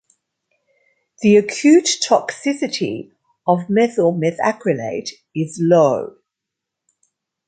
The 1.21 1.37
acute 1.37 1.87
toxicity 2.03 3.11
of 3.45 3.69
methyl 3.69 4.19
methacrylate 4.19 5.11
is 5.35 5.59
low. 5.61 6.17